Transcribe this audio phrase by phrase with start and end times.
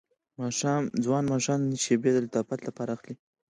[1.03, 2.59] ځوان ماښام شیبې د لطافت
[2.95, 3.13] اخلي